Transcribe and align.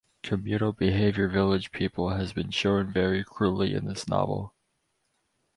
Communal 0.23 0.73
behavior 0.73 1.27
village 1.27 1.71
people 1.71 2.09
has 2.09 2.33
been 2.33 2.49
shown 2.49 2.91
very 2.91 3.23
cruelly 3.23 3.75
in 3.75 3.85
this 3.85 4.07
novel. 4.07 4.55